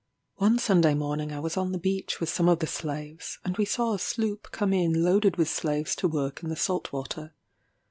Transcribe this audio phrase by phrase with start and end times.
[0.37, 3.65] One Sunday morning I was on the beach with some of the slaves, and we
[3.65, 7.35] saw a sloop come in loaded with slaves to work in the salt water.